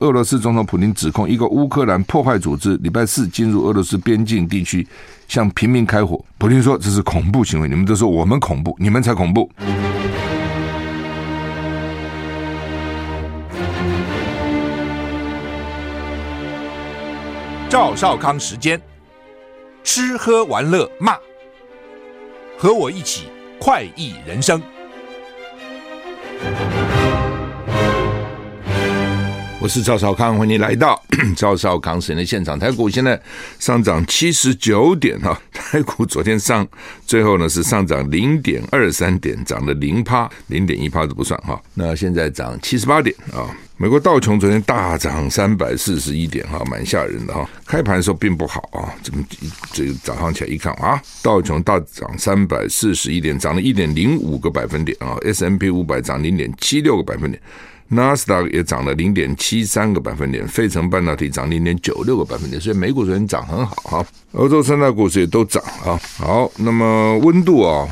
[0.00, 4.86] 俄罗斯总统普丁指控一个乌克兰破坏组织礼拜四进入俄罗斯边境地区，
[5.26, 6.22] 向平民开火。
[6.36, 9.50] 普丁说这是恐怖行为，你们都说我们恐怖，你们才恐怖。
[17.70, 18.78] 赵少康时间，
[19.82, 21.16] 吃喝玩乐骂，
[22.58, 23.28] 和我一起
[23.58, 24.60] 快意人生。
[29.66, 31.02] 我是赵少康，欢迎来到
[31.36, 32.56] 赵少康时间的现场。
[32.56, 33.20] 台股现在
[33.58, 36.64] 上涨七十九点哈， 台股昨天上
[37.04, 41.60] 最后呢是上涨零点二三点，涨了零趴，零点一趴都不算哈。
[41.74, 43.50] 那现在涨七十八点啊。
[43.76, 47.44] 美国道琼昨天大涨三百四十一点哈，蛮吓人的哈。
[47.66, 49.18] 开盘的时候并不好啊，这么
[49.72, 55.18] 这个早上起来一看啊，道琼大涨三百四十一点，涨了一点零五个百分点啊。
[55.24, 57.42] S&P 五百涨零点七六个百分点。
[57.88, 64.06] 纳斯达克也涨了零点七三个百分点，费城半导体涨零点九六个百分点，所以美股昨天涨很好哈。
[64.32, 65.96] 欧洲三大股市也都涨啊。
[66.18, 67.88] 好，那么温度啊，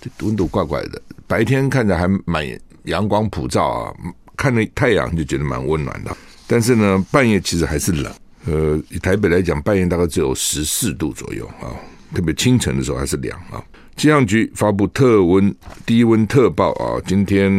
[0.00, 2.44] 这温度怪怪的，白天看着还蛮
[2.84, 3.94] 阳光普照啊，
[4.36, 6.16] 看着太阳就觉得蛮温暖的。
[6.48, 8.12] 但是呢，半夜其实还是冷。
[8.44, 11.70] 呃，以台北来讲，半夜大概只有十四度左右啊，
[12.12, 13.62] 特别清晨的时候还是凉啊。
[13.96, 15.54] 气象局发布特温
[15.86, 16.98] 低温特报啊！
[17.06, 17.50] 今天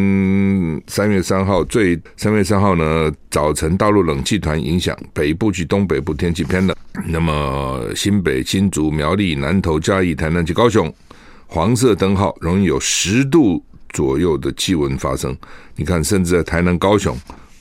[0.88, 6.76] 三月三号最三月三号呢，早晨大陆冷气团影响北部及东北部天气偏冷。
[7.08, 10.94] 那么新北、新竹、苗栗、南投、嘉义、台南及高雄
[11.48, 15.38] 黄色灯号，容易有十度左右的气温发生。
[15.76, 17.16] 你看，甚至在台南、高雄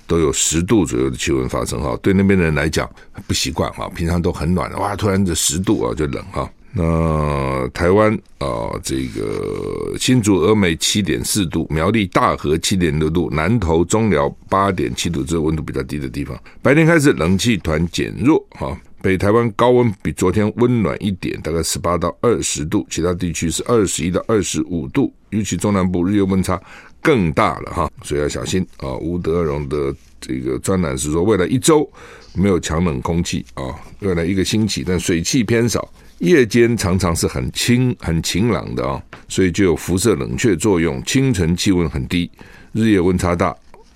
[0.06, 1.96] 都有十度左右的气温发生哈。
[2.02, 2.88] 对那边的人来讲
[3.28, 6.50] 不习惯哈，平常都很暖的哇，突然这十度啊就冷哈。
[6.74, 16.34] 那台湾啊，这个新竹、峨眉七点四度，苗栗大河七点六度，南投中寮八点七度，这温度比较低的地方。
[16.62, 26.58] 白天开始冷气团减弱，哈，北台湾高温比昨天温暖一点，大概十八到二十度，其他地区是二十一到二十五度，尤其中南部日夜温差
[27.02, 28.94] 更大了哈，所以要小心啊。
[28.94, 31.86] 吴德荣的这个专栏是说，未来一周
[32.34, 35.86] 没有强冷空气啊，未来一个星期，但水汽偏少。
[36.22, 41.02] 夜间常常是很清很晴朗的啊、哦，所以就有辐射冷却作用。
[41.04, 42.30] 清晨气温很低，
[42.70, 43.48] 日夜温差大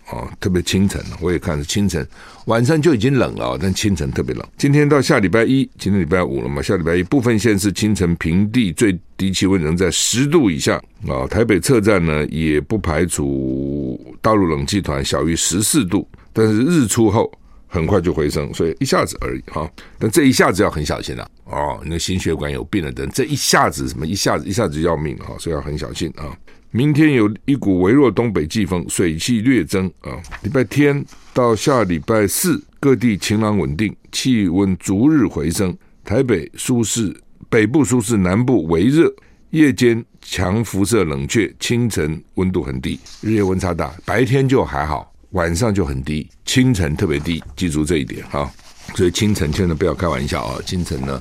[0.06, 2.04] 啊、特别清晨，我也看是清晨，
[2.46, 4.44] 晚上就已经冷了，但清晨特别冷。
[4.58, 17.32] 今天到下礼拜一，今天礼拜五了嘛，下礼拜一部分县市清晨平地最低气温仍在十度以下啊、台北车站呢也不排除大陆冷气团小于十四度，但是日出后。
[17.66, 19.70] 很快就回升，所以一下子而已哈。
[19.98, 26.36] 但这一下子要很小心了哦，你的心血管有病了等，这一下子什么一下子一下子就要命啊，所以要很小心啊。
[26.70, 30.20] 明天有一股微弱东北季风，水汽略增啊。
[30.42, 35.76] 礼拜天到下礼拜四，各地晴朗稳定，气温逐日回升。
[36.04, 37.16] 台北舒适，
[37.48, 39.12] 北部舒适，南部微热，
[39.50, 45.12] 夜间强辐射冷却，清晨温度很低，日夜温差大，白天就还好。
[45.36, 48.50] 晚上就很低，清晨特别低，记住这一点哈。
[48.94, 50.58] 所以清晨千万不要开玩笑啊！
[50.64, 51.20] 清晨呢，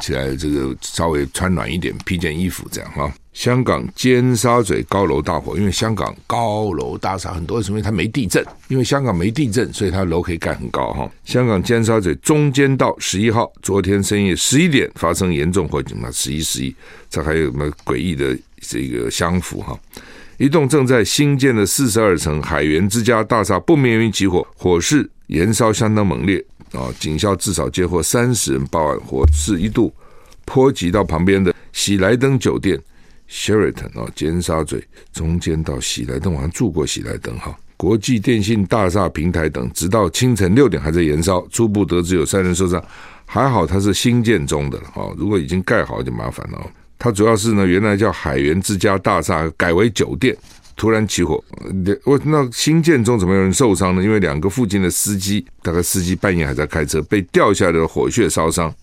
[0.00, 3.14] 起来这个稍微穿暖一点，披件衣服这样哈。
[3.32, 8.44] 香港尖沙咀高楼大火，因为香港高楼大厦很多，是因为它没地震。
[8.66, 11.08] 因为香港没地震，所以它楼可以盖很高哈。
[11.24, 16.74] 香港尖沙咀中间道十一号，昨天深夜十一点发生严重火警嘛，十一十一，
[17.08, 19.78] 这还有什么诡异的这个相符哈？
[20.36, 26.92] 一栋正在新建的四十二层海源之家大厦不明原因起火，火势燃烧相当猛烈啊！
[26.98, 29.94] 警消至少接获三十人报案，火势一度
[30.44, 32.76] 波及到旁边的喜来登酒店
[33.30, 37.56] Sheraton 啊，尖沙咀中间到喜来登，我还住过喜来登哈。
[37.76, 42.82] 国际电信大厦平台等，直到清晨六点还在燃烧，初步得知有三人受伤，
[43.24, 46.58] 还好它是新建中的啊，如果已经盖好就麻烦了。
[47.04, 50.34] 它主要是呢，原来叫海源之家大厦，改为酒店，
[50.74, 51.44] 突然起火。
[52.02, 54.02] 我那新建中怎么有人受伤呢？
[54.02, 58.74] 因为两个附近的司机，大概司机半夜还在开车，被掉下来的火穴烧伤。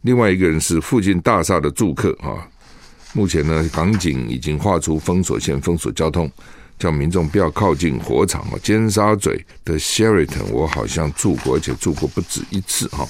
[0.00, 2.42] 另外一个人是附近大厦的住客啊。
[3.12, 6.28] 目前呢，港警已经划出封锁线，封锁交通，
[6.80, 8.58] 叫民众不要靠近火场啊。
[8.60, 13.06] 尖沙咀的 Sheraton，我好像住过，而且住过不止一次哈。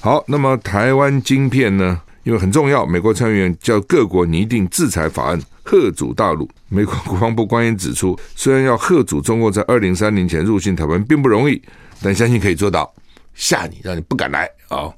[0.00, 2.00] 好，那么台湾晶片呢？
[2.22, 6.48] 因为很重要，美国参议员叫各国拟定制裁法案，吓阻大陆。
[6.68, 11.60] 美国国防部官员指出，虽然要吓阻中国在二零三零前入侵台湾并不容易，
[12.02, 12.92] 但相信可以做到，
[13.34, 14.94] 吓你，让你不敢来啊、哦。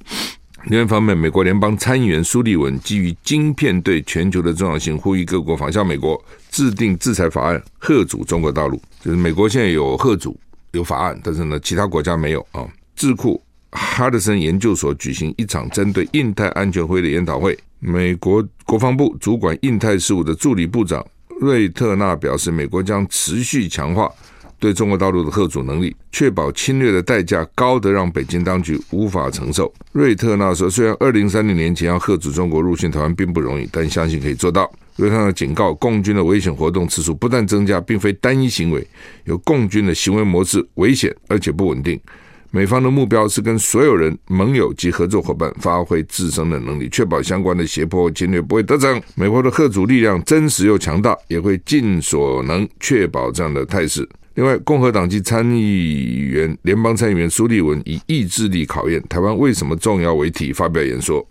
[0.66, 8.80] 另一方面，美国联邦参议员苏利文基于晶片对全球的重要性，呼吁各国仿效美国制定制裁法案，吓阻中国大陆。
[9.00, 10.38] 就是美国现在有吓阻
[10.70, 12.64] 有法案，但是呢，其他国家没有啊。
[12.94, 13.42] 智库
[13.72, 21.04] 哈德森研究所举行一场针对印太安全会的研讨会，美国国防部主管印太事务的助理部长
[21.40, 24.10] 瑞特纳表示，美国将持续强化
[24.58, 29.72] 对中国大陆的吓阻能力，确保侵略的代价高得让北京当局无法承受。
[29.92, 34.70] 瑞特纳说，虽然二零三零年前要吓阻中国入侵台湾并不容易，但相信可以做到。
[34.96, 38.86] 瑞特纳警告，共军的危险活动次数不断增加，并非单一行为，
[39.24, 41.98] 有共军的行为模式危险而且不稳定。
[42.54, 49.00] 美方的目标是跟所有人、盟友及合作伙伴发挥自身的能力，确保相关的胁迫侵略不会得逞。
[49.14, 54.06] 美国的吓阻力量真实又强大，也会尽所能确保这样的态势。
[54.34, 61.26] 另外，共和党籍参议员、联邦参议员苏利文以意志力考验台湾为什么重要为题发表演说。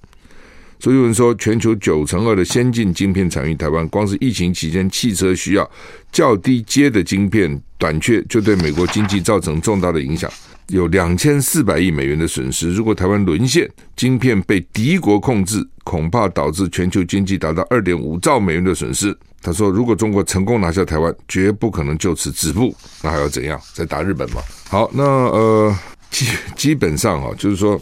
[0.79, 5.69] 苏利文说：“全球九成二的先进晶片产于台湾，光是疫情期间汽车需要
[6.11, 10.27] 较低阶的晶片短缺，就对美国经济造成重大的影响。”
[10.67, 12.73] 有两千四百亿美元的损失。
[12.73, 19.17] 如果台湾沦陷，晶片被敌国控制，恐怕导致全球经济达到二点五兆美元的损失。
[19.43, 23.59] 他说：“如果中国成功拿下台湾，绝不可能就此止步，那还要怎样？
[23.73, 25.75] 再打日本吗？”好，那呃，
[26.11, 27.81] 基基本上啊，就是说，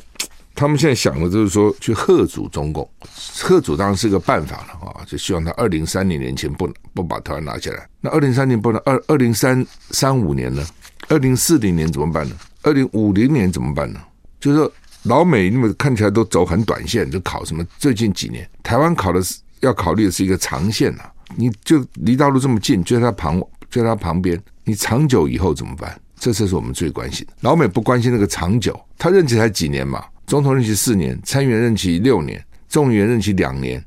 [0.56, 7.86] 他们现在想的就是说，去吓阻中共，吓阻当然是个办法了啊，就希望他二零三零年前不不把台湾拿下来。
[8.00, 10.66] 那二零三零不能二二零三三五年呢？
[11.10, 12.36] 二零四零年怎么办呢？
[12.64, 14.00] 二零五零年怎么办呢？
[14.40, 14.72] 就是说
[15.04, 21.14] 老美因为看起来都走很短线，就考什么最近几年，台湾考的是要考虑的是一个长线呐、啊。
[21.36, 23.40] 你就离大陆这么近，就在他旁，
[23.70, 26.00] 就在他旁边，你长久以后怎么办？
[26.20, 27.34] 这才是我们最关心的。
[27.42, 30.04] 老美不关心那个长久，他任期才几年嘛？
[30.28, 33.84] 总统任期四年，参议员任期六年，众议员任期两年，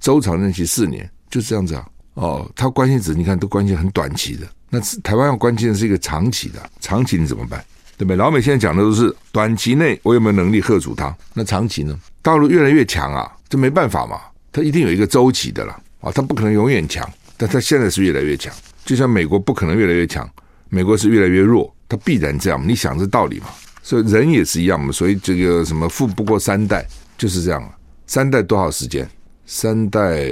[0.00, 1.86] 州长任期四年，就这样子啊。
[2.14, 7.62] 哦，他关心只你看都关心很短期的，那台湾要关心的是一个长期的，长期你怎么办？
[7.96, 8.16] 对不对？
[8.16, 11.14] 老美现在讲的都是短期内我有没有能力喝阻他？
[11.34, 11.98] 那长期呢？
[12.22, 14.20] 大陆越来越强啊，这没办法嘛，
[14.52, 18.52] 他一定有一个周期的了啊，他不可能永远强，但他现在是越来越强，
[18.84, 20.28] 就像美国不可能越来越强，
[20.68, 23.46] 美国是越来越弱，它必然这样，你想这道理嘛？
[23.82, 26.86] 所以人也是一样嘛，所以这个什么富不过三代
[27.18, 27.72] 就是这样，
[28.06, 29.08] 三代多少时间？
[29.46, 30.30] 三代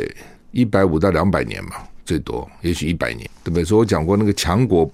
[0.50, 1.72] 一百五到两百年嘛，
[2.06, 3.62] 最多也许一百年，对不对？
[3.64, 4.90] 所以我讲过那个强国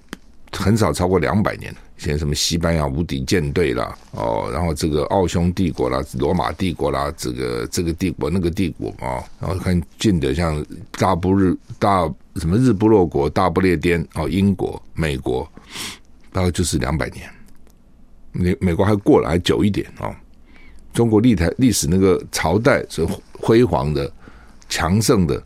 [0.53, 1.75] 很少超过两百年。
[1.97, 15.51] 现在什么西班牙无敌舰队啦，哦，然后这个奥匈帝国啦、罗马帝国啦，这个这个帝国那个帝国啊，然后看近的像大不日大什么日不落国、大不列颠哦，英国、美国，
[16.33, 17.29] 大概就是两百年。
[18.31, 20.15] 美美国还过了还久一点哦。
[20.93, 24.09] 中国历台历史那个朝代是辉煌的、
[24.69, 25.43] 强盛的，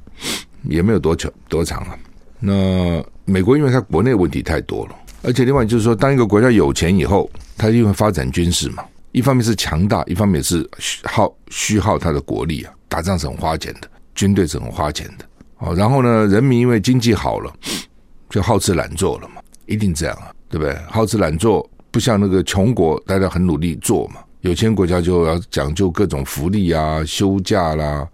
[0.64, 1.98] 也没有多久多长啊。
[2.38, 4.96] 那美国因为它国内问题太多了。
[5.22, 8.84] 而且另外就是说，当一个国家有钱以后，它就会发展军事嘛。
[9.12, 10.68] 一方面是强大，一方面是
[11.04, 12.72] 耗虚耗它的国力啊。
[12.88, 15.24] 打仗是很花钱的，军队是很花钱的。
[15.58, 17.52] 哦，然后呢，人民因为经济好了，
[18.28, 20.76] 就好吃懒做了嘛，一定这样啊，对不对？
[20.88, 24.16] 好吃懒做，不像那个穷国，大家很努力做嘛。
[24.40, 28.08] 有钱国家就要讲究各种福利啊、休假啦，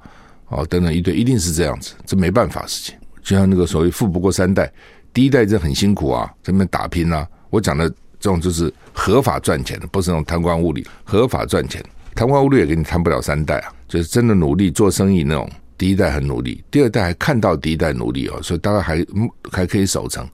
[0.49, 2.95] 哦等等一堆，一定是这样子，这没办法事情。
[3.23, 4.71] 就像那个所谓富不过三代。
[5.19, 7.27] 第一代人很辛苦啊，这边打拼啊。
[7.51, 10.87] 我讲的这种就是合法赚钱的，不是那种贪官污吏。
[11.03, 13.73] 合法赚钱，贪官污吏也给你贪不了三代啊。
[13.89, 19.05] 就是真的努力做生意那种，第一代很努力，第二代还看到第一代努力哦，所以大概还
[19.51, 20.25] 还可以守成。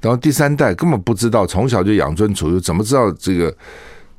[0.00, 3.52] 然后第三代根本不知道，从小就养尊处优，怎么知道这个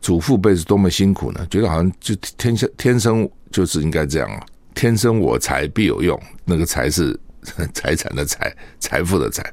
[0.02, 1.48] 祖父辈是多么辛苦呢？
[1.50, 7.18] 觉得好像就天生天生就是应该这样啊，天生我材必有用，那个才是。
[7.74, 9.44] 财产的财，财富的财，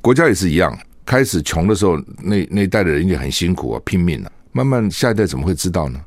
[0.00, 0.76] 国家也是一样。
[1.04, 4.30] 开始穷的时候，那那一代的人也很辛苦啊，拼命啊。
[4.52, 5.98] 慢慢下一代怎么会知道呢？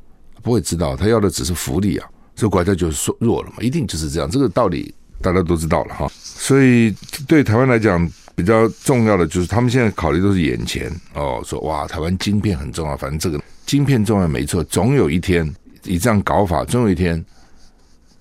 [0.44, 2.08] 不会知道，他要的只是福利啊。
[2.36, 4.30] 这国家就是弱了嘛，一定就是这样。
[4.30, 6.12] 这个道理大家都知道了哈。
[6.16, 6.96] 所以
[7.28, 12.96] 对台湾来讲，比较重要的就是他们现在考虑都是眼前哦，说哇，台湾晶片很重要。
[12.96, 15.51] 反正这个晶片重要没错，总有一天
[15.84, 17.24] 以这样搞法，总有一天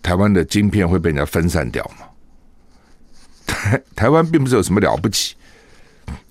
[0.03, 2.07] 台湾的晶片会被人家分散掉嘛。
[3.51, 5.35] 台 台湾并不是有什么了不起，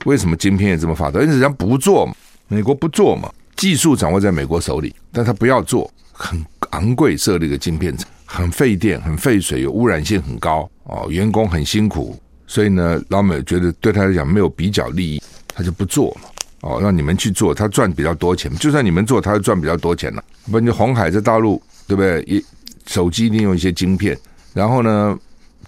[0.05, 1.19] 为什么晶片也这么发达？
[1.19, 2.13] 因为人家不做嘛，
[2.47, 15.21] 美国不做嘛，技术掌握在美国手里，但他不要做，很昂贵，设立一个晶片厂，很费电、很费水，有污染性很高哦，员工很辛苦，所以呢，老美觉得对他来讲没有比较利益，
[15.53, 16.29] 他就不做嘛。
[16.61, 20.21] 哦，让你们去做，他赚比较多钱，就算你们做，他会赚比较多钱了。
[20.51, 22.21] 不，你红海在大陆，对不对？
[22.23, 22.43] 一
[22.85, 24.17] 手机一定用一些晶片，
[24.53, 25.17] 然后呢？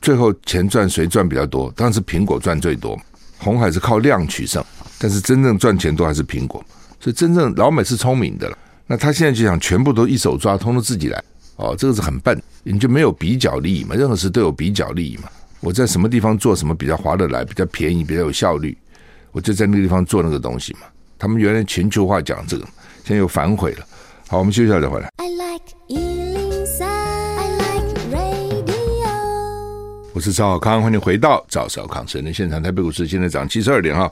[0.01, 1.71] 最后钱赚谁赚比较多？
[1.75, 2.99] 当然是苹果赚最多。
[3.37, 4.63] 红海是靠量取胜，
[4.99, 6.63] 但是真正赚钱都还是苹果。
[6.99, 8.57] 所以真正老美是聪明的了。
[8.85, 11.23] 那他现在就想全部都一手抓，通通自己来。
[11.55, 13.95] 哦，这个是很笨，你就没有比较利益嘛？
[13.95, 15.23] 任何事都有比较利益嘛。
[15.59, 18.75] 我在什么地方做什么比较划得来、比较便宜、比较有效率，
[19.31, 20.79] 我就在那个地方做那个东西嘛。
[21.19, 22.63] 他们原来全球化讲这个，
[23.03, 23.85] 现在又反悔了。
[24.27, 25.09] 好，我们休息一下再回来。
[25.17, 26.50] I like
[30.13, 32.61] 我是赵小康，欢迎回到赵小康私人现场。
[32.61, 34.11] 台北股市现在涨七十二点哈。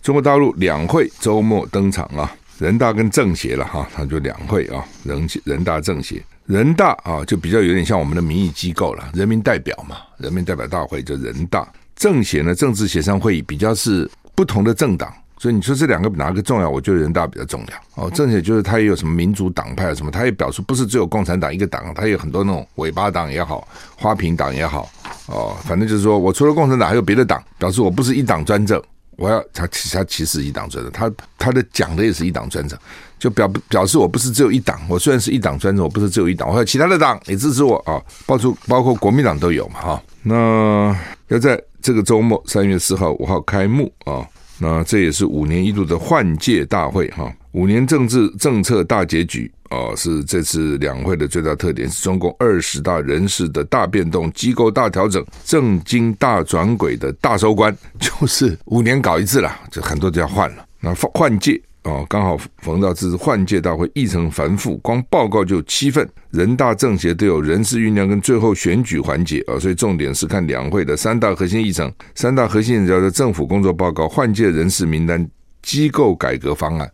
[0.00, 6.22] 中国大陆两会周末登场啊，人大跟政协了哈，他就两会啊，人人大政协。
[6.46, 11.66] 人大啊，就比较有点像我们的民意机构了，人民代表嘛，人民代表大会就人大。
[11.96, 16.70] 政协呢，政治协商会议比较是不同的政党，所以你说这两个哪个重要？
[16.70, 18.04] 我觉得人大比较重要。
[18.04, 24.88] 哦，政协就是他也有什么民主党派啊什么，他也表示不是只有共产党一个党，他有很多那种尾巴党也好，花瓶党也好，
[25.26, 28.80] 哦，反正就是说我除了共产党还有别的党，表示我不是一党专政。
[29.16, 32.78] 我要他其他其实一党专政，他他的讲的也是一党专政，
[33.18, 40.02] 就表表示我不是只有一党，我虽然是一党专政，我不是只有一党，我还有其他的党也支持我啊，包括包括国民党都有嘛哈。
[40.22, 40.96] 那
[41.26, 44.24] 要在这个周末三月四号五号开幕啊，
[44.62, 49.50] 那这也是五年一度的换届大会哈，五年政治政策大结局。
[49.70, 60.64] 哦，是这次两会的最大特点是中共二十大人事的大变动、机构大调整、政经大转轨的大收官， 就是五年搞一次了，这很多都要换了。
[60.78, 75.28] 那换换届哦，刚好逢到这次换届大会，议程繁复，光报告就七份，人大政协都有人事酝酿跟最后选举环节啊，所以重点是看两会的三大核心议程，三大核心叫做政府工作报告、换届人事名单、
[75.62, 76.90] 机构改革方案。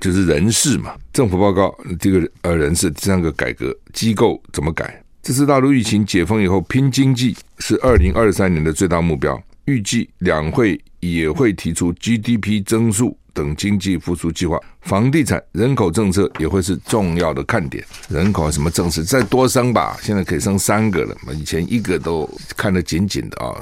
[0.00, 5.02] 就是人事嘛，政府报告这个呃人事第三个改革机构怎么改？
[5.22, 17.84] 这次大陆疫情解封以后拼经济是二零二三年的最大目标，预计两会也会提出 GDP 增速等经济复苏计划，房地产、人口政策也会是重要的看点。
[18.08, 23.54] 人口什么政策再多生吧，现在可以生三个了嘛，以前一个都看得紧紧的啊，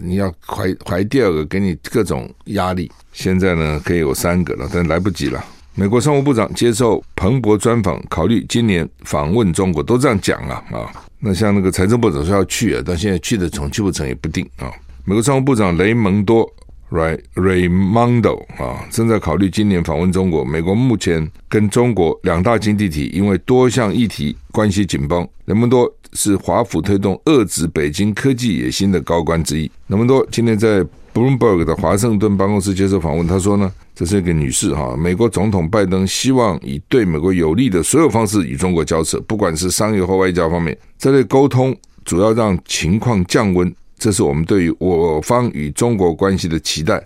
[0.00, 5.44] 你要怀怀第二个给你各种压力，现在呢可以有三个了，但来不及了。
[5.74, 10.92] 美国商务部长接受彭博专访，考虑今年访问中国，都这样讲啊啊。
[11.18, 14.70] 那像那个财政部长说要去啊，但现在去的成去不成也不定啊。
[15.04, 16.46] 美国商务部长雷蒙多
[16.92, 20.44] （Ray Raymondo 啊，正在考虑今年访问中国。
[20.44, 25.26] 美国目前跟中国两大经济体因为多项议题关系紧绷。
[25.46, 29.70] 雷蒙多是华府推动遏制北京科技野心的高官之一。
[29.86, 30.84] 雷蒙多今天在
[31.14, 33.72] Bloomberg 的华盛顿办公室接受访问，他说呢。
[33.94, 43.72] 这是一个女士哈，美国总统拜登希望以对美国有利的所有方式与中国交涉，不管是商业或外交方面，这类沟通主要让情况降温，
[44.02, 47.00] 这是我们对于我方与中国关系的期待，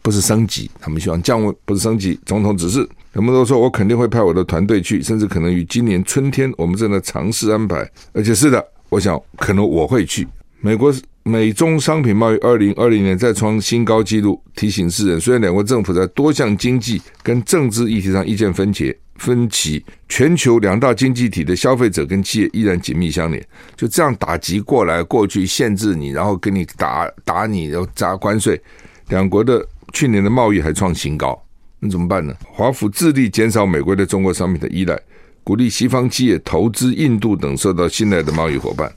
[0.00, 0.70] 不是升级。
[0.80, 2.16] 他们希望降温，不是升级。
[2.24, 7.90] 总统指示，人们都说我肯定会派我的团队去，甚至可能于今年春天，我们正在尝试安排。
[8.12, 10.24] 而且是的，我想可能我会去
[10.60, 10.94] 美国。
[11.28, 23.46] 美中商品贸易二零二零年再创新高纪录，提醒世人，虽然两国政府在多项经济跟政治议题上意见分歧，分歧，全球两大经济体的消费者跟企业依然紧密相连。
[23.76, 28.60] 就这样打击过来，过去限制你，然后给你打打你，然后加关税，
[29.08, 31.40] 两国的去年的贸易还创新高，
[31.80, 32.34] 那怎么办呢？
[32.44, 34.98] 华府致力减少美国对中国商品的依赖，
[35.42, 38.92] 鼓励西方企业投资印度等受到信赖的贸易伙伴，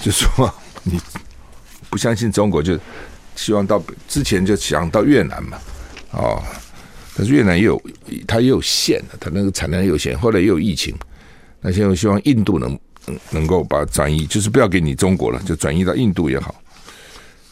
[0.00, 0.52] 就说。
[0.84, 1.00] 你
[1.88, 2.76] 不相信中国，就
[3.36, 5.56] 希望到之前就想到越南嘛，
[6.10, 6.42] 哦，
[7.14, 7.80] 但是越南也有
[8.26, 10.94] 它也有限的，它那个产量也有限，后来也有疫情，
[11.60, 12.78] 那现在我希望印度能
[13.30, 16.54] 能够把转移，就是不要给你中国了，就转移到印度也好，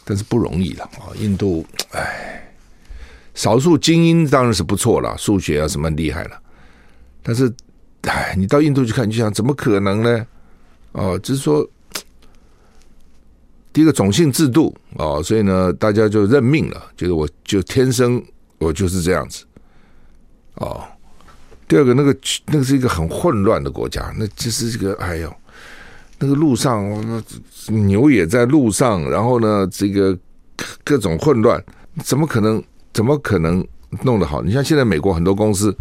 [0.04, 2.52] 但是不容易了啊，印度哎，
[3.34, 6.40] 少数精英当然是不错了，数学啊什么厉害了，
[7.22, 7.52] 但是
[8.02, 10.26] 哎，你到印度去看，你就想怎么可能呢？
[10.92, 11.68] 哦，就是说。
[13.72, 18.20] 第一个种姓制度啊，所以呢，大家就认命了，觉得我就天生
[18.58, 19.44] 我就是这样子
[20.60, 20.82] 哦。
[21.68, 25.30] 第二个，那个那个是一个很混乱的国家，那就是这个哎呦，
[26.18, 26.82] 那个路上
[27.66, 30.16] 牛也在路上，然后呢，这个
[30.82, 31.62] 各种混乱，
[32.02, 32.62] 怎么可能？
[32.92, 33.64] 怎么可能
[34.02, 34.42] 弄得好？
[34.42, 35.72] 你像现在美国很多公司，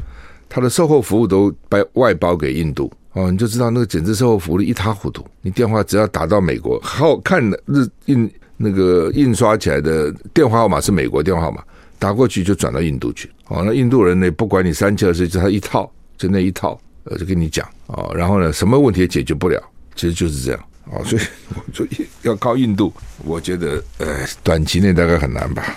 [0.48, 2.90] 它的售后服务都外外包给印度。
[3.14, 5.26] 哦，你就知道那个简直售后服务一塌糊涂。
[5.42, 11.64] 你电话只要打到美国，好看的日印那个印刷起来的电话号码是美国电话号码，
[11.98, 13.28] 打过去就转到印度去。
[13.50, 18.14] 哦，那印度人呢，不管你三七二十一，就他一套，就那一套，呃，就跟你讲哦。
[18.16, 19.60] 然后呢，什么问题也解决不了，
[19.96, 20.60] 其实就是这样。
[20.92, 21.22] 哦，所以
[21.56, 21.86] 我说
[22.22, 22.94] 要靠印度，
[23.26, 25.76] 我觉得呃，短期内大概很难吧。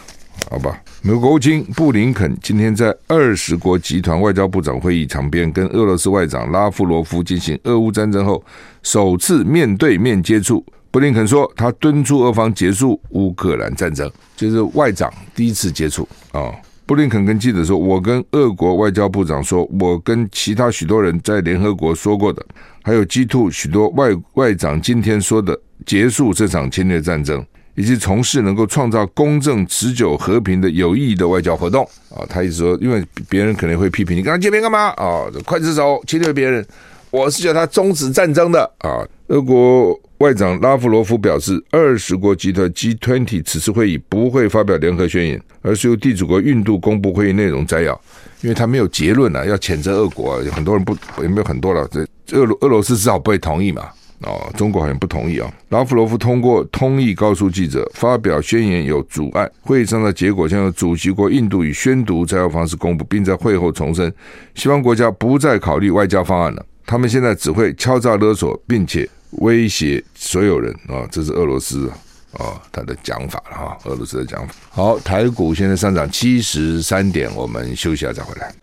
[0.50, 0.78] 好吧。
[1.00, 8.44] 美国国务卿布林肯今天在二十国集团外交部长会议场边，跟俄罗斯外长拉夫罗夫进行俄乌战争后
[8.82, 10.64] 首次面对面接触。
[10.90, 16.40] 布林肯说，他敦促俄方结束乌克兰战争，就是外长第一次接触啊。
[16.40, 22.44] 哦布林肯跟记者说：“我跟俄国外交部长说，我跟其他许多人在联合国说过的，
[22.82, 27.44] 还有 G Two 许多外外长今天说的，结束这场侵略战争，
[27.76, 31.84] 以及从事能够创造公正、持久和平的有意义的外交活动。”
[32.14, 35.26] 啊，他意思说，因为别人可能会批评你跟他见面干嘛啊？
[35.46, 36.66] 刽子手侵略别人，
[37.10, 39.06] 我是叫他终止战争的啊。
[39.28, 39.98] 俄国。
[40.22, 48.00] 外长拉夫罗夫表示，二十国集团 G20 此次会议不会发表联合宣言，而是由地主国印度公布会议内容摘要，
[48.40, 51.88] 因为他没有结论啊，要谴责俄国，有很多人不也没有很多了，
[52.24, 53.88] 这俄俄罗斯至少不会同意嘛，
[54.20, 55.52] 哦，中国好像不同意啊。
[55.70, 64.14] 拉夫罗夫通过通译告诉记者，发表宣言有阻碍，会议上的结果将由主席国印度以宣读摘要方式公布，并在会后重申，
[64.54, 69.10] 西方国家不再考虑外交方案了，他们现在只会敲诈勒索，并且。
[69.38, 71.08] 威胁所有人啊！
[71.10, 71.90] 这是俄罗斯
[72.32, 73.78] 啊，他的讲法了哈。
[73.84, 74.54] 俄罗斯的讲法。
[74.70, 78.54] 好，台股现在上涨七十三点，我们休息一下再回来。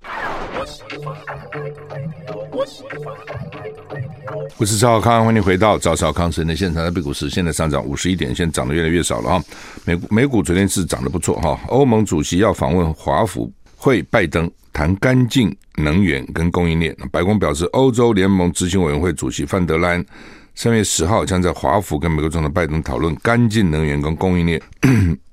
[4.58, 6.84] 我是赵小康，欢迎回到赵小康时的现场。
[6.84, 9.44] 台北股市现在上涨五十一点，现在涨得越来越少了哈。
[9.86, 11.60] 美美股昨天是涨得不错哈。
[11.68, 16.96] 欧盟主席要访问华府会拜登谈干净能源跟供应链。
[17.12, 20.06] 白宫表示，欧洲联盟执行委员会主席范德兰。
[20.62, 24.62] 三月十号将在华府跟美国总统拜登讨论干净能源跟供应链。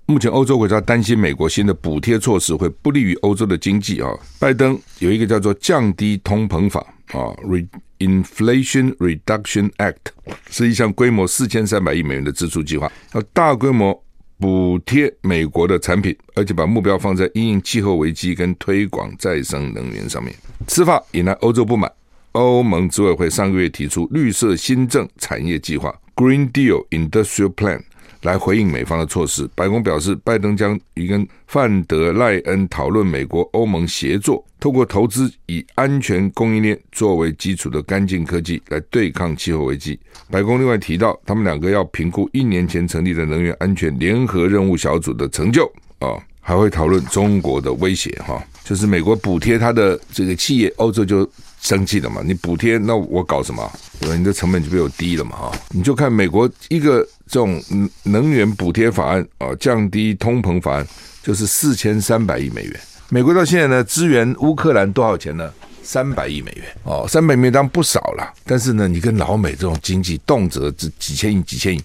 [0.07, 4.09] 目前欧洲国家担心美国新的补贴措施会不利于欧洲的经济啊。
[4.39, 6.79] 拜登有一个叫做降低通膨法
[7.09, 7.67] 啊，Re
[7.99, 10.13] Inflation Reduction Act），
[10.49, 14.01] 是一项规模四千三百亿美元的支出计划，要大规模
[14.39, 20.33] 补贴美国的产品，而且把目标放在因应气候危机跟推广再生能源上面。
[20.69, 21.91] 此法引来欧洲不满。
[22.37, 27.81] 欧盟执委会上个月提出绿色新政产业计划 （Green Deal Industrial Plan）
[28.21, 29.49] 来回应美方的措施。
[29.55, 39.99] 白宫表示，拜登将与跟范德赖恩讨论美国欧盟协作，透过投资以安全供应链作为基础的干净科技来对抗气候危机。
[40.31, 45.65] 白宫另外提到，他们两个要评估一年前成立的能源安全联合任务小组的成就
[46.01, 51.29] 啊，还会讨论中国的威胁哈，就是美国补贴他的这个企业，欧洲就。
[51.59, 52.21] 生气了嘛？
[52.25, 53.69] 你补贴，那我搞什么？
[53.99, 54.15] 对吧？
[54.15, 55.37] 你的成本就比我低了嘛？
[55.37, 57.61] 哈，你就看美国一个这种
[58.05, 60.87] 能源补贴法案啊，降低通膨法案，
[61.25, 62.81] 就是四千三百亿美元。
[63.09, 65.53] 美国到现在呢，支援乌克兰多少钱呢？
[65.83, 68.33] 三百亿美元哦，三百亿美元当然不少了。
[68.45, 71.83] 但是呢，你跟老美这种经济动辄这几千亿、几千亿，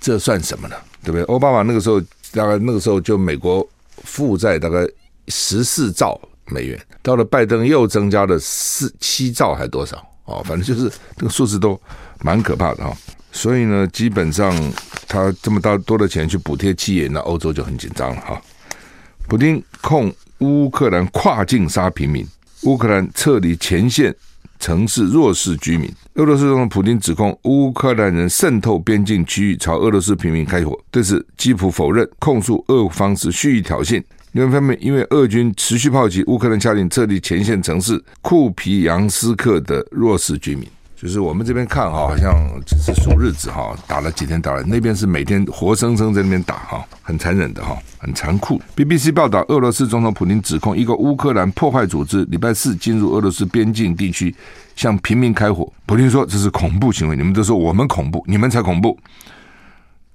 [0.00, 0.76] 这算什么呢？
[1.02, 1.24] 对不对？
[1.24, 2.00] 奥巴马那个时候，
[2.32, 3.66] 大概那个时候就美国
[4.04, 4.86] 负债大概
[5.28, 6.20] 十四兆。
[6.48, 11.76] 美元到了拜登又增加了四七兆还多少哦，反正就是这个数字都
[12.20, 12.96] 蛮可怕的哈。
[13.32, 14.54] 所以呢，基本上
[15.08, 18.40] 他这么大多的钱去补贴企业，那欧洲就很紧张了哈。
[19.26, 22.24] 普丁控乌克兰跨境杀平民，
[22.62, 24.14] 乌克兰撤离前线
[24.58, 25.90] 城市弱势居民。
[26.14, 34.02] 俄罗斯总统普京指控乌克兰人渗透边境区域朝俄罗斯平民开火，对此基辅否认，控诉俄方是蓄意挑衅。
[34.32, 40.68] 另一方面，因为俄军持续炮击乌克兰，下令撤离前线城市库皮扬斯克的弱势居民。
[40.96, 48.58] 就是我们这边看哈，好像只是数日子哈，打了几天打了，那边是每天活生生在那边打哈，很残忍的哈，很残酷。
[48.74, 54.34] BBC 报道，俄罗斯总统普京指控一个乌克兰破坏组织礼拜四进入俄罗斯边境地区
[54.74, 55.70] 向平民开火。
[55.84, 58.98] 普京说这是恐怖行为，你们都说我们恐怖，你们才恐怖。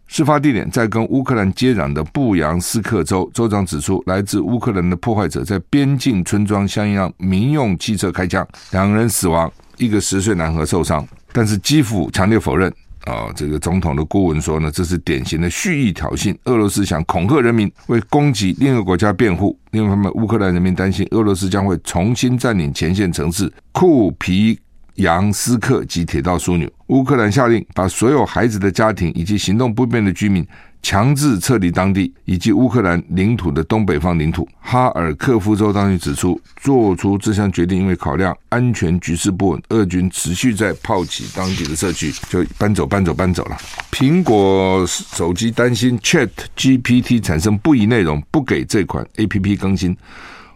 [0.07, 9.49] 事发地点在跟乌克兰接壤的布扬斯克州，州长指出，来自乌克兰的破坏者在边境村庄向一辆民用汽车开枪，两人死亡，
[9.83, 11.05] 一个十岁男孩受伤。
[11.33, 12.71] 但是基辅强烈否认。
[13.05, 19.57] 啊，这个总统的顾问说呢，这是典型的蓄意挑衅，俄罗斯想恐吓人民，为攻击另一个国家辩护。
[19.71, 24.59] 另一方面，乌克兰人民担心俄罗斯将会重新占领前线城市库皮。
[24.95, 30.45] 扬斯克及铁道枢纽，乌克兰下令把所有孩子的家庭以及行动不便的居民
[30.81, 34.47] 强制撤离当地，以及乌克兰领土的东北方领土。
[34.59, 43.57] 哈尔科夫州当局指出，做出这项决定因为考量安全局势不稳，俄军持续在炮击当地的社区，就搬走、搬走、搬走了。
[43.91, 49.93] 苹果手机担心 Chat GPT 产生不宜内容，不给这款 APP 更新。《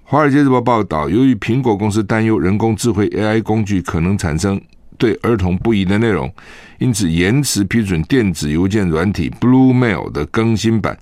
[0.03, 4.61] 华尔街日报》报道，由于苹果公司担忧人工智慧 AI 工具可能产生
[4.97, 6.31] 对儿童不宜的内容，
[6.79, 10.97] 因此延迟批准电子邮件软体 Blue Mail 的更新版。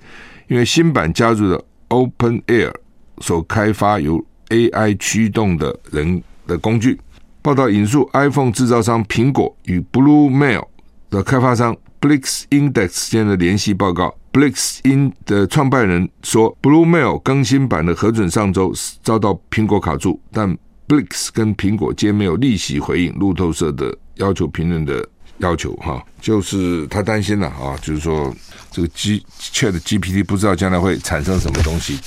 [0.48, 2.74] 因为新版加入了 Open Air
[3.20, 7.00] 所开发由 AI 驱动的人的工具。
[7.42, 10.66] 报道引述 iPhone 制造商苹果与 Blue Mail
[11.10, 14.16] 的开发商 Blix Index 间的联系报告。
[14.34, 20.58] Blix In 的创办人说，Blue Mail 更新版的核准上周遭到苹果卡住，但
[20.94, 25.04] Flix 跟苹果皆没有立即回应路透社的要求评论的
[25.40, 25.74] 要求。
[25.78, 28.32] 哈，就是他担心了啊，就是说
[28.70, 32.00] 这个 G Chat GPT 不知道将来会产生什么东西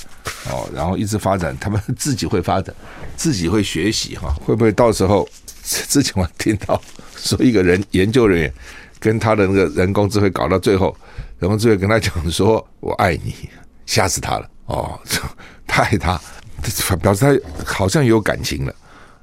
[0.49, 2.73] 哦，然后一直发展，他们自己会发展。
[3.17, 5.27] 自己会学习哈，会不会到时候
[5.63, 6.81] 之前我听到
[7.17, 8.53] 说一个人研究人员
[8.99, 10.95] 跟他的那个人工智慧搞到最后，
[11.39, 13.35] 人工智慧跟他讲说“我爱你”，
[13.85, 14.97] 吓死他了哦，
[15.67, 16.19] 他爱他，
[17.01, 18.73] 表示他好像有感情了，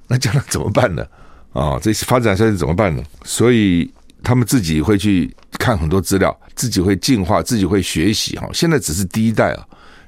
[0.08, 1.06] 那将来怎么办呢？
[1.52, 3.02] 啊，这发展下去怎么办呢？
[3.24, 3.90] 所以
[4.22, 8.48] 他们自己会去看很多资料，自己会进化，自己会学习哈。
[8.52, 9.66] 现在只是第一代啊。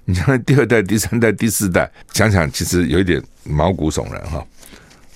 [0.08, 4.46] 你将来第二代、第三代、第四代，想想其实有一点毛骨悚然哈。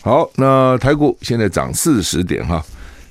[0.02, 2.60] 好，那台股现在涨四十点哈。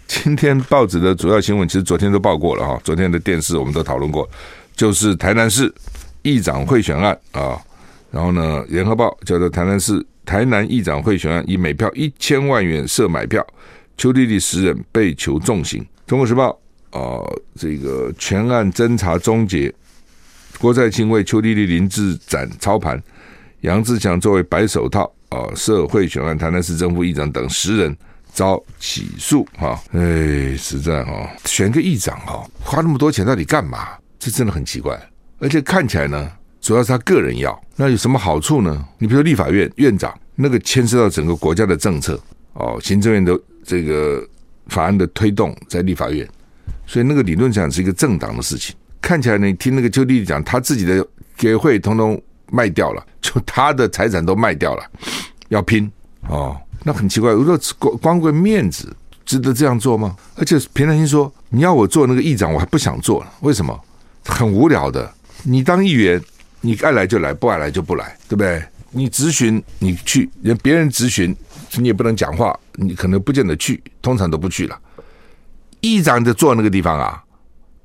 [0.06, 4.30] 今天报纸的主要新闻其实昨天都报过了哈，昨天的电视我们都讨论过，
[4.76, 5.74] 就是台南市
[6.22, 7.58] 议长贿选案啊。
[8.12, 13.46] 然后呢，联合报叫做台南市台南议长贿选案，以每票一千万元设买票，
[13.98, 15.86] 邱弟弟十人被求重刑。
[16.08, 16.50] 中国时报
[16.92, 17.22] 啊，
[17.56, 19.74] 这个全案侦查终结。
[20.58, 23.02] 郭在清为邱弟弟林志展操盘，
[23.62, 27.96] 杨志强作为白手套啊，涉贿选案，台南市政府议长等十人
[28.34, 33.90] 遭起诉哈，哎，实在哈，选个议长哈，花那么多钱到底干嘛？
[34.18, 35.00] 这真的很奇怪，
[35.40, 36.30] 而且看起来呢，
[36.62, 38.86] 主要是他个人要，那有什么好处呢？
[38.98, 42.22] 你比如说立法院院长，那个牵涉到整个国家的政策
[42.54, 44.22] 哦，行政院的这个
[44.68, 46.28] 法案的推动在立法院，
[46.86, 48.76] 所以那个理论上是一个政党的事情。
[49.02, 51.06] 看起来你听那个邱弟弟讲，他自己的
[51.38, 54.84] 给会通通卖掉了， 就他的财产都卖掉了，
[55.48, 55.90] 要拼
[56.28, 57.32] 哦，那很奇怪。
[57.32, 58.94] 如果光光为面子，
[59.26, 60.16] 值得这样做吗？
[60.36, 63.32] 而且平常心说，你要我做那个议长，我还不想做了。
[63.42, 63.80] 为什么？
[64.26, 65.12] 很无聊的。
[65.44, 66.22] 你当议员，
[66.62, 68.64] 你爱来就来，不爱来就不来，对不对？
[68.92, 71.36] 你咨询你去，人别人咨询
[71.78, 74.80] 你也不能讲话，你可能不见得去，通常都不去了。
[75.82, 77.24] 议长就坐那个地方啊，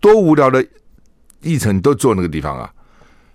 [0.01, 0.65] 多无聊的。
[1.43, 2.73] 议程都坐那个地方啊，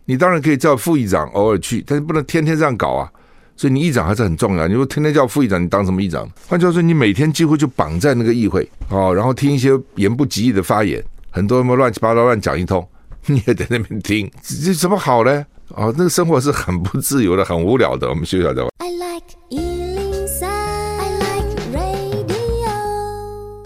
[0.06, 3.08] 你当然可以叫副议长偶尔去，但是不能天天这样搞啊。
[3.56, 4.68] 所以你议长还是很重要。
[4.68, 6.28] 你说天天叫副议长，你当什么议长？
[6.48, 12.84] 换句话说，你每天几乎就绑在那个议会哦，然后听一些言不及义的发言，很多什么乱七八糟乱讲一通，
[13.32, 15.46] 你也在那边听，这怎么好呢？
[15.76, 18.10] 哦，那个生活是很不自由的，很无聊的。
[18.10, 18.54] 我们休息一下。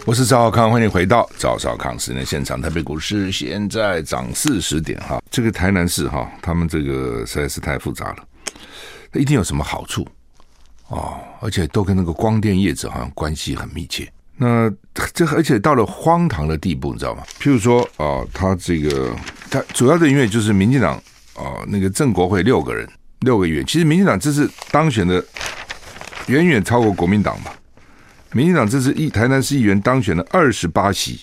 [0.05, 2.61] 我是赵少康，欢迎回到赵少康时间现场。
[2.61, 8.17] 台北股市现在涨四十点哈，这个台南市哈，他们这个实在是太复杂了。
[9.13, 10.05] 一定有什么好处
[10.89, 14.11] 哦，而且都跟那个光电业者好像关系很密切。
[14.35, 14.71] 那
[15.13, 17.23] 这而且到了荒唐的地步，你知道吗？
[17.39, 19.15] 譬如说啊，他这个
[19.49, 20.95] 他主要的因为就是民进党
[21.35, 22.87] 啊，那个郑国会六个人
[23.19, 25.23] 六个月，其实民进党这次当选的
[26.27, 27.51] 远远超过国民党嘛。
[28.31, 31.21] 民进党这次议台南市议员当选了二十八席，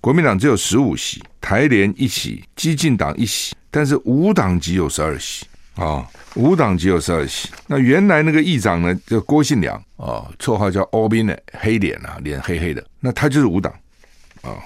[0.00, 5.44] 国民党只有十五席，台联一席，激进党一席，但是无党籍有十二席
[5.80, 7.48] 啊，无党籍有十二席。
[7.66, 13.72] 那原来那个议长呢，叫郭信良啊，绰号叫欧宾的黑脸啊，脸黑黑的，那他就是无党
[14.42, 14.60] 啊。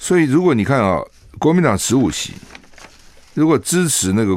[0.00, 1.00] 所以如果你看啊，
[1.38, 2.32] 国民党十五席，
[3.34, 4.36] 如果支持那个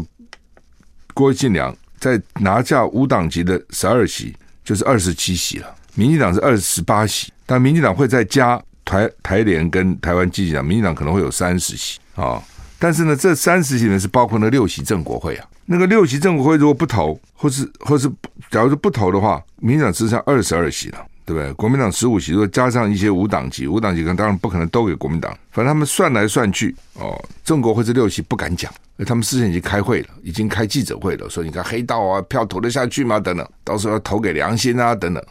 [1.15, 5.75] 郭信良，再拿下无党籍的十二席，就是二十七席了。
[5.95, 12.39] 民进党是二十八席，但民进党会再加台台联跟台湾基进党，民进党可能会有三十席啊、
[12.77, 15.47] 但是呢，这三十席呢是包括那六席正国会啊。
[15.65, 18.07] 那个六席政府会如果不投，或是或是
[18.51, 21.51] 假如说不投的话，民进党只剩二十二席了，对不对？
[21.53, 25.31] 国民党十五席，如果加上一些无党籍，无党籍可能当然不可能都给国民党。
[25.51, 28.71] 反正他们算来算去，哦，正国会这六席不敢讲，
[29.05, 33.19] 他们事先已经开会了，已经开记者会了，说你看黑道啊，票投得下去吗？
[33.19, 35.23] 等等，到时候要投给良心啊，等等。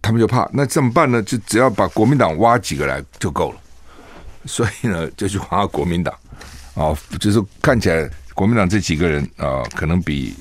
[0.00, 1.22] 他们就怕，那怎么办呢？
[1.22, 3.58] 就只要把国民党挖几个来就够了。
[4.46, 6.12] 所以呢，就去挖国民党
[6.74, 10.34] 啊，就是看起来国民党这几个人啊，可能比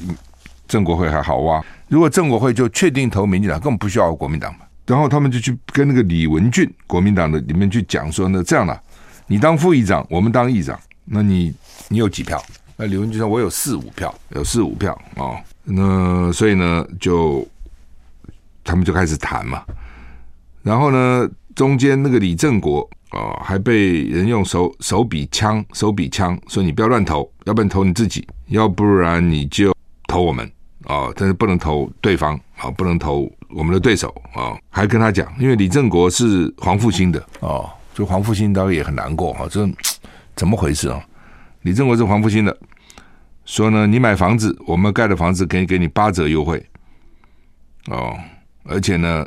[0.68, 1.64] 正国会还好挖。
[1.88, 4.60] 如果正国会就确定投民进党，根本不需要国民党嘛。
[4.86, 8.82] 然后他们就去跟那个李文俊国民党的里面去讲说，那这样了，
[9.28, 11.54] 你当副议长，我们当议长，那你
[11.90, 12.44] 你有几票？
[12.78, 15.40] 那李文俊说，我有四五票，有四五票啊。
[15.64, 17.48] 那所以呢，就。
[18.64, 19.64] 他们就开始谈嘛，
[20.62, 29.76] 然后呢，中间那个李正国啊，还被人用手手比枪手比枪说你不要乱投，要不然投你自己，要不然你就
[30.08, 30.50] 投我们
[30.86, 39.70] 啊，但是不能投对方啊，不能投我们的对手啊，还跟他讲，因为李正国是黄复兴的哦，就黄复兴当然也很难过哈，这
[40.36, 41.04] 怎么回事啊？
[41.64, 42.58] 李正国是黄复兴的，
[43.44, 46.66] 说呢，你买房子，我们盖的房子可以给你八折优惠
[47.88, 48.18] 哦，
[48.64, 49.26] 而且呢。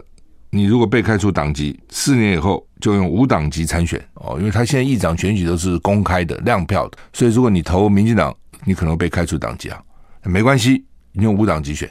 [0.54, 8.32] 你如果被开除党籍，四年以后就用无党籍参选哦，因为他现在议长选举都是公开的、亮票的，所以如果你投民进党，
[8.64, 9.82] 你可能被开除党籍啊，
[10.22, 11.90] 没关系，你用无党籍选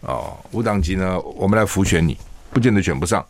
[0.00, 2.18] 哦，无党籍呢，我们来辅选你，
[2.50, 3.24] 不见得选不上，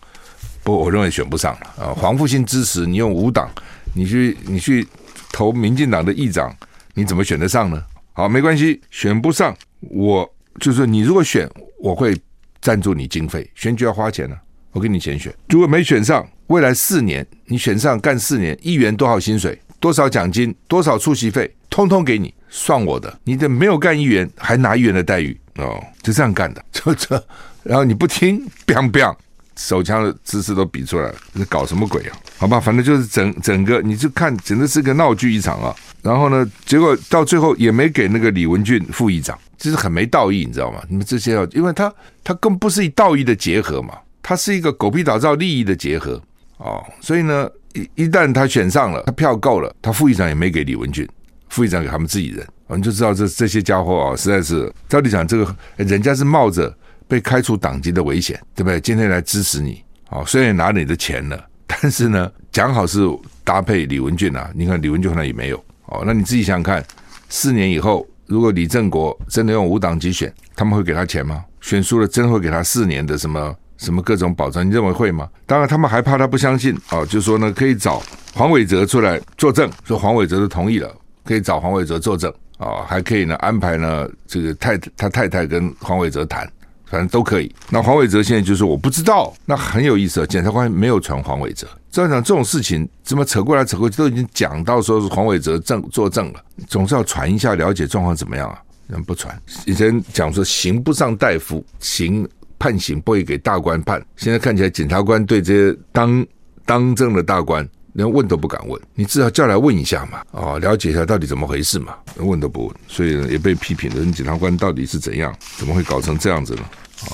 [0.64, 1.92] 不我认为选不上啊。
[1.94, 3.50] 黄复兴支持你用无党，
[3.94, 4.88] 你去你去
[5.30, 6.50] 投民进党的议长，
[6.94, 7.84] 你怎么选得上呢？
[8.14, 10.26] 好，没关系，选不上，我
[10.58, 11.46] 就是你如果选，
[11.80, 12.18] 我会
[12.62, 14.48] 赞助你经费，选举要花钱呢、啊。
[14.72, 23.18] 我给你钱选，如果没选上，未来四年你选上干四年，议员多少薪水、多少奖金、多少出席费，通通给你，算我的。
[23.24, 27.22] 你的没有干议员还拿议员的待遇哦，就这样干的， 就这。
[27.62, 29.14] 然后你不听，biang biang，
[29.56, 32.16] 手枪的姿势都比出来了，你搞什么鬼啊？
[32.38, 35.74] 好吧，反正就是整整个，你就看，简直是个闹剧一场啊。
[36.00, 40.80] 然后呢，结果到最后也没给那个李文俊副议长，这是很没道义，你知道吗？
[40.88, 41.92] 你们这些要，因为他
[42.24, 43.98] 他更不是以道义的结合嘛。
[44.30, 46.22] 他是一个狗屁倒灶利益的结合
[46.58, 51.04] 哦，所以呢，一一旦他选上了，他票够了，他副议长也没给李文俊，
[51.48, 56.72] 副议长给他们自己人，我们就知道这这些家伙啊，实在是照理讲，这个人家是冒着
[57.08, 58.80] 被开除党籍的危险，对不对？
[58.80, 63.00] 今天来支持你，哦，虽然拿你的钱了， 但是呢，讲好是
[63.42, 66.86] 搭配李文俊啊，你看李文俊好像也没有，哦，那你自己想想看，
[67.28, 71.44] 四年以后，如果李正国真的用无党籍选，他们会给他钱吗？
[71.60, 73.52] 选输了，真会给他四年的什么？
[73.80, 74.64] 什么各种保障？
[74.64, 75.26] 你认为会吗？
[75.46, 78.02] 当然，他们还怕他不相信啊，就说呢，可以找
[78.34, 86.46] 黄伟哲出来作证，说黄伟哲都同意了，可以找黄伟哲作证啊，还可以呢安排呢这个太他太太跟黄伟哲谈，
[86.84, 87.50] 反正都可以。
[87.70, 91.66] 那黄伟哲现在就说我不知道，那很有意思啊，检察官没有传黄伟哲。
[91.90, 98.60] 照讲这种事情怎么扯过来扯过去，都已经讲到说是黄伟哲证作证了，总是要传一下了解状况怎么样啊？
[98.88, 102.28] 人不传，以前讲说刑不上大夫，刑。
[102.61, 106.25] 判刑不会给大官判，现在看起来检察官对这些当
[106.64, 114.12] 当政的大官连问都不敢问，你至少叫来问一下嘛，啊，了解一下到底怎么回事嘛，问都不问，所以呢也被批评了。
[114.12, 116.62] 检察官到底是怎样，怎么会搞成这样子呢？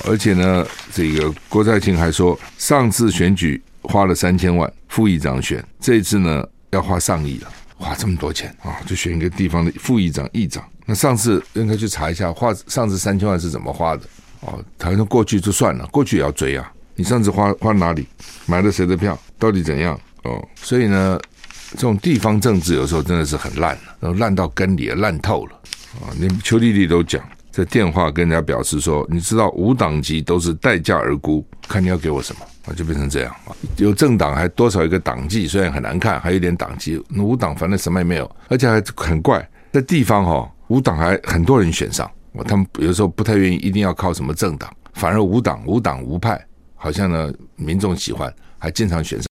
[0.04, 10.62] 而且呢，这个郭在清还说，上次选举花了三千万，副议长选，这一次呢要花上亿了，花这么多钱啊，就选一个地方的副议长、议长。
[10.84, 14.02] 那上次应该去查一下，花上次三千万是怎么花的。
[14.46, 16.72] 哦，台湾过去就算了，过去也要追啊！
[16.94, 18.06] 你上次花花哪里，
[18.46, 19.98] 买了谁的票，到底怎样？
[20.22, 21.18] 哦，所以呢，
[21.72, 25.52] 这种地方政治有时候真的是很烂，然后烂到根里，烂透了
[26.00, 26.14] 啊！
[26.18, 33.52] 连邱丽丽都讲，在电话跟人家表示说，你知道无党籍都是待价而沽，看你要给我什么啊，就变成这样啊！
[33.76, 42.10] 有政党还多少一个党纪，虽然很难看，还有一点党纪，无党反正什么也没有，而且还很怪，在地方哈、哦，无党还很多人选上。
[42.44, 46.42] 他们有时候不太愿意，一定要靠什么政党，反而无党、无党、无派，
[46.74, 49.26] 好像呢民众喜欢，还经常选上。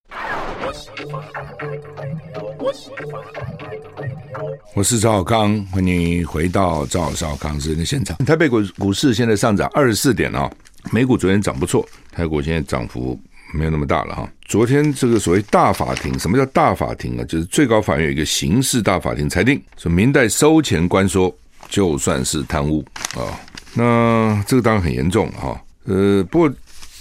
[4.74, 8.18] 我是赵少康，欢迎回到赵少康时间的现场。
[8.26, 10.52] 台北股股市现在上涨二十四点啊，
[10.92, 13.18] 美股昨天涨不错，台股现在涨幅
[13.54, 14.30] 没有那么大了哈。
[14.46, 17.24] 昨天这个所谓大法庭，什么叫大法庭啊？
[17.24, 21.34] 就是最高法院有一个刑事大法庭裁定，说明代收钱官说。
[21.70, 22.84] 就算是贪污
[23.16, 23.38] 啊，
[23.74, 25.60] 那这个当然很严重哈。
[25.86, 26.52] 呃，不过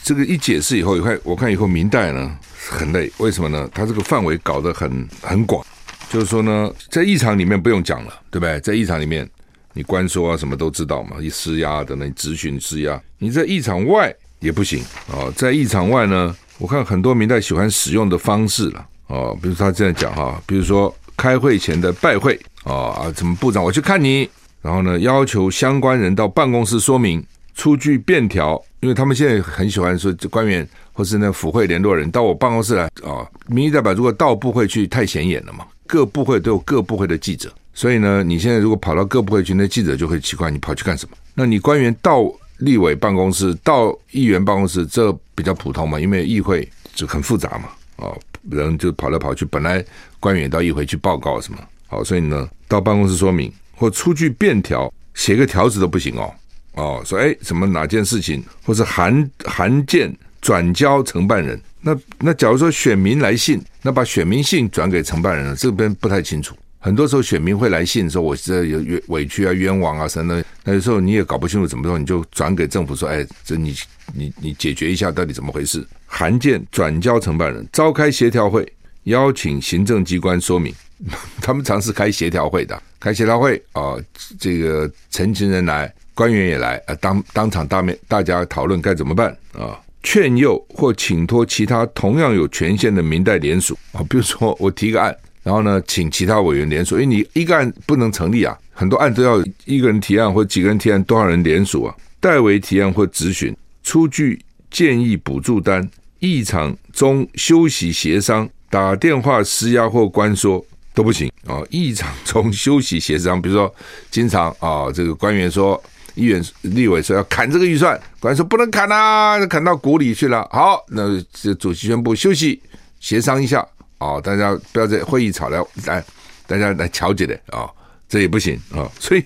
[0.02, 2.36] 这个一解释以后，我看我看以后明代呢
[2.68, 3.68] 很累，为什么呢？
[3.72, 5.64] 他这个范围搞得很很广，
[6.10, 8.60] 就是说呢，在议场里面不用讲了，对不对？
[8.60, 9.26] 在议场里面，
[9.72, 15.32] 你关说啊什么都知道嘛，一施压的那咨询施压，你在议场外也不行啊。
[15.34, 24.28] 在议场外呢，我看很多明代喜欢使用的方式了啊，比如他这样讲哈，比如说开会前的拜会啊啊，什么部长我去看你。
[24.64, 27.22] 然后呢，要求相关人到办公室说明，
[27.54, 33.28] 出具便条，因为他们现在很喜欢说这官员或是那府会联络人到我办公室来啊。
[33.46, 35.66] 民意代表如果到部会去，太显眼了嘛。
[35.86, 41.16] 各部会都有各部会的记者，所以呢，你现在如果跑到各部会去，那记者就会奇怪你跑去干什么？
[41.34, 42.24] 那你官员到
[42.56, 47.68] 立委办公室、到议员办公室，这比较普通嘛，因为议会就很复杂嘛。
[47.96, 48.18] 哦，
[48.50, 49.84] 人就跑来跑去，本来
[50.18, 53.52] 官员到议会去报告什么，好，所以呢，到办公室说明。
[53.74, 56.34] 或出具便条，写个条子都不行哦。
[56.74, 66.56] 哦，说哎，什么哪件事情，或是函函件转交承办人，那那假如说选民来信，那把选民信转给承办人了，这边不太清楚。
[66.80, 70.44] 很多时候选民会来信说，我这有冤委屈啊、冤枉啊什么的。
[70.64, 73.74] 那有时候你也搞不清楚怎么说，你就转给政府说，哎，这你
[74.12, 75.86] 你你解决一下到底怎么回事？
[76.06, 78.70] 函件转交承办人，召开协调会，
[79.04, 80.74] 邀请行政机关说明。
[81.42, 83.94] 他们常是开协调会的，开协调会啊、
[84.38, 101.94] 这个陈情人来，官员也来啊，当当场大面大家讨论该怎么办啊、劝诱或请托其他同样有权限的民代联署啊，比如说我提个案，然后呢，请其他委员联署，因为你一个案不能成立啊，很多案都要一个人提案或几个人提案，多少人联署啊？
[102.20, 105.86] 代为提案或咨询，出具建议补助单，
[106.20, 110.64] 议场中休息协商，打电话施压或关说。
[110.94, 111.60] 都不行啊！
[111.70, 113.74] 议场中休息协商， 比如说
[114.10, 115.82] 经常啊，这个官员说，
[116.14, 120.48] 议员立委说要砍这个预算，官员说不能砍啊，砍到谷里去了。
[120.52, 122.62] 好，那这主席宣布休息
[123.00, 123.66] 协商一下
[123.98, 126.02] 啊，大家不要在会议吵了，来
[126.46, 127.68] 大家来调解的啊，
[128.08, 128.88] 这也不行啊。
[129.00, 129.20] 所以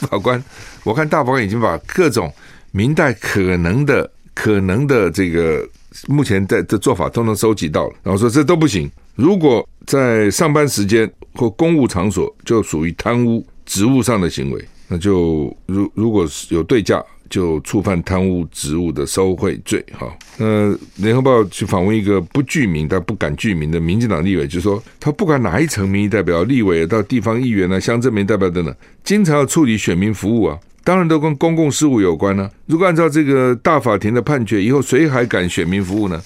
[0.00, 0.42] 大法官，
[0.84, 2.32] 我看大法官已经把各种
[2.70, 5.68] 明代可能的、可能的这个
[6.06, 8.88] 目前在的做法都能收集到了，然后说这都不行。
[9.14, 19.84] 如果在上班时间或公务场所就属于贪污职务上的行为，那就如如果有对价，就触犯贪污职务的收贿罪。
[19.98, 36.22] 哈，那联合报去访问一个不具名但不敢具名的民进党立委，就说他不管哪一层民意代表、立委到地方议员啊、乡镇民代表等等，经常要处理选民服务啊，当然都跟公共事务有关呢、如果按照这个大法庭的判决，以后谁还敢选民服务呢？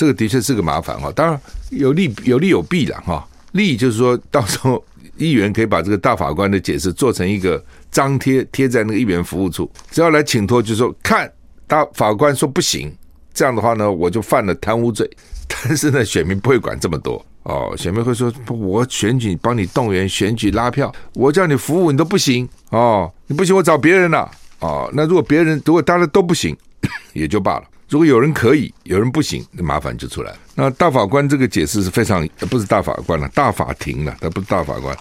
[0.00, 3.28] 这个的确是个麻烦哈，当然有利有利有弊了哈。
[3.52, 4.82] 利就是说到时候
[5.18, 11.30] 议员可以把这个大法官的解释做成一个张贴贴在那个议员服务处，只要来请托，就说看
[11.66, 12.90] 大法官说不行，
[13.34, 15.06] 这样的话呢，我就犯了贪污罪。
[15.46, 24.90] 但是呢，选民不会管这么多哦，选民会说，我选举帮你动员选举拉票，我叫你服务你都不行哦，你不行我找别人了哦。
[24.94, 26.56] 那如果别人如果大家都不行，
[27.12, 27.64] 也就罢了。
[27.90, 30.38] 如果有人可以，有人不行，那麻烦就出来了。
[30.54, 34.96] 那大法官这个解释是非常，不是大法官了，大法庭了，他不是大法官。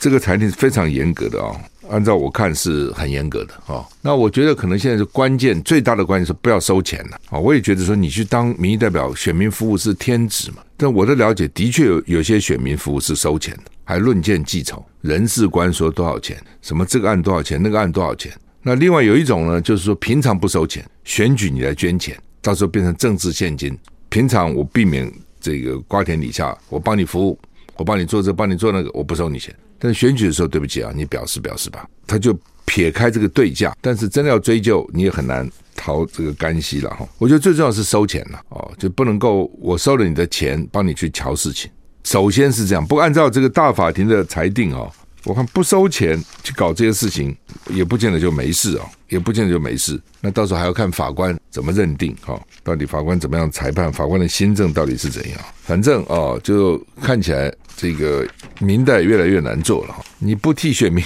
[0.00, 1.56] 这个裁定是非常严格的、哦，
[1.88, 3.86] 按照我看是很严格的、哦。
[4.02, 7.38] 那我觉得可能现在是关键，最大的关键是不要收钱了啊。
[7.38, 10.56] 我也觉得说你去当民意代表、选民服务是天职嘛。
[10.76, 18.32] 但我的了解，的确有有些选民服务是收钱的，还论件计酬，人事官说多少钱，什么这个案多少钱，那个案多少钱。
[18.66, 23.78] 那另外有一种呢，就是说平常不收钱，选举你来捐钱，到时候变成政治献金。
[24.08, 27.38] 平常我避免这个瓜田李下，我帮你服务，
[27.76, 29.54] 我帮你做这，帮你做那个，我不收你钱。
[29.78, 31.86] 但是选举的时候，对不起啊，你表示表示吧。
[32.06, 35.46] 他就撇开这个对价，但是真的要追究，你也很难
[35.76, 37.06] 逃这个干系了哈。
[37.18, 41.70] 我觉得最重要是收钱了哦，就不能够我收了你的钱，帮你去瞧事情。
[42.04, 44.90] 首先是这样，不按照这个大法庭的裁定哦。
[45.24, 47.34] 我看不收钱去搞这些事情，
[47.68, 50.00] 也不见得就没事哦，也不见得就没事。
[50.20, 55.40] 那到时候还要看法官怎么认定哈，到底法官怎么样裁判，法官的心政到底是怎样？
[55.62, 58.26] 反正哦，就看起来这个
[58.60, 59.96] 民代越来越难做了。
[60.18, 61.02] 你不替选民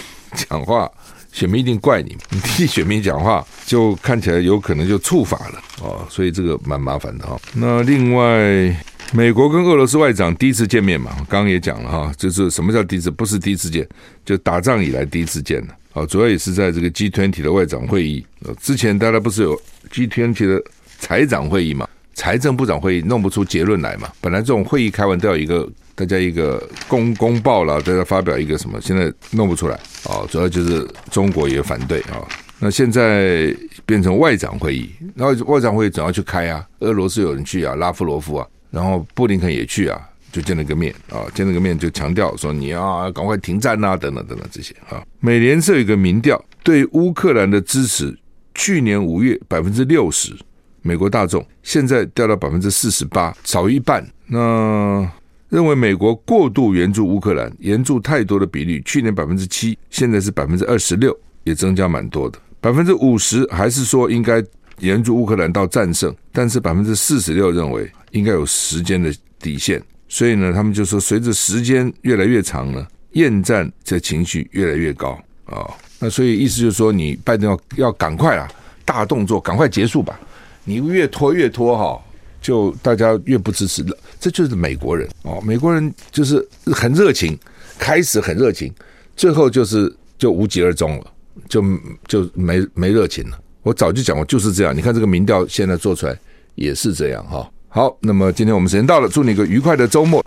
[0.48, 0.90] 讲话，
[1.32, 6.06] 选民一定怪你；你替选民讲话，就看起来有可能就触法了哦。
[6.10, 7.40] 所以这个蛮麻烦的哈。
[7.54, 8.76] 那另外。
[9.14, 13.10] 美国跟俄罗斯外长第一次见面嘛，刚刚也讲了哈，就是什么叫第一次？
[13.10, 13.88] 不是第一次见，
[14.22, 15.74] 就打仗以来第一次见了。
[15.90, 18.24] 好，主要也是在这个 G20 的外长会议。
[18.60, 19.58] 之前大家不是有
[19.90, 20.62] G20 的
[20.98, 21.88] 财长会议嘛？
[22.14, 24.12] 财政部长会议弄不出结论来嘛？
[24.20, 28.78] 本来这种会议开完都要一个大家一个公公报了，大家发表一个什么？
[28.78, 32.20] 现在弄不出来啊，主要就是中国也反对啊。
[32.58, 38.46] 那现在变成外长会议，然后外长会议总要去开啊，俄罗斯有人去啊，拉夫罗夫啊。
[38.70, 40.00] 然后布林肯也去啊，
[40.30, 45.02] 就见了个面啊，见了个面就强调说，你啊赶快停战啊，等等等等这些啊。
[45.20, 48.16] 美联社有一个民调，对乌克兰的支持，
[48.54, 50.36] 去年五月百分之六十，
[50.82, 54.06] 美国大众现在掉到百分之四十八，少一半。
[54.26, 55.10] 那
[55.48, 62.38] 认为美国过度援助乌克兰，援助太多的比率，去年百分之七，现在是百分之二十六，也增加蛮多的。
[62.60, 64.44] 百分之五十还是说应该。
[64.80, 75.66] 援助乌克兰到战胜，但是百分之四十六认为应该有时间的底线，所以呢，他们就说随着时间越来越长呢，厌战的情绪越来越高啊、
[75.98, 78.46] 那所以意思就是说，你拜登要要赶快啊，
[78.84, 80.20] 大动作，赶快结束吧。
[80.64, 81.98] 你越拖越拖哈，
[82.42, 83.96] 就大家越不支持了。
[84.20, 87.38] 这就是美国人哦，美国人就是很热情，
[87.78, 88.70] 开始很热情，
[89.16, 91.12] 最后就是就无疾而终了，
[91.48, 91.62] 就
[92.06, 93.40] 就没没热情了。
[93.62, 94.76] 我早就讲过，就是这样。
[94.76, 96.14] 你看这个民调现在做出来
[96.54, 97.50] 也是这样哈。
[97.68, 100.24] 好，那么今天我们时间到了，祝你一个愉快的周末。